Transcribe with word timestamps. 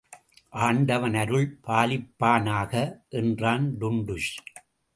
ஆண்டவன் 0.59 1.13
அருள் 1.13 1.45
பாலிப்பானாக! 1.67 2.73
என்றான் 3.09 3.67
டுன்டுஷ். 3.79 4.33